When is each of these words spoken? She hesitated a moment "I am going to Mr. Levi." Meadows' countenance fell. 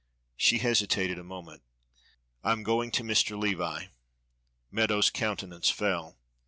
She 0.35 0.57
hesitated 0.57 1.19
a 1.19 1.23
moment 1.23 1.61
"I 2.43 2.53
am 2.53 2.63
going 2.63 2.89
to 2.89 3.03
Mr. 3.03 3.37
Levi." 3.39 3.89
Meadows' 4.71 5.11
countenance 5.11 5.69
fell. 5.69 6.17